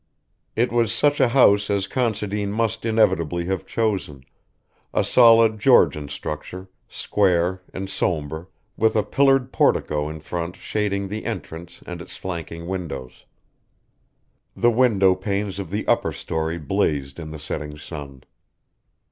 It 0.55 0.71
was 0.71 0.91
such 0.91 1.19
a 1.19 1.27
house 1.27 1.69
as 1.69 1.85
Considine 1.85 2.51
must 2.51 2.85
inevitably 2.85 3.45
have 3.45 3.67
chosen, 3.67 4.23
a 4.95 5.03
solid 5.03 5.59
Georgian 5.59 6.07
structure, 6.07 6.69
square 6.87 7.61
and 7.71 7.87
sombre, 7.87 8.47
with 8.75 8.95
a 8.95 9.03
pillared 9.03 9.53
portico 9.53 10.09
in 10.09 10.19
front 10.19 10.55
shading 10.55 11.07
the 11.07 11.23
entrance 11.23 11.83
and 11.85 12.01
its 12.01 12.17
flanking 12.17 12.65
windows. 12.65 13.25
The 14.55 14.71
window 14.71 15.13
panes 15.13 15.59
of 15.59 15.69
the 15.69 15.87
upper 15.87 16.13
storey 16.13 16.57
blazed 16.57 17.19
in 17.19 17.29
the 17.29 17.37
setting 17.37 17.77
sun. 17.77 18.23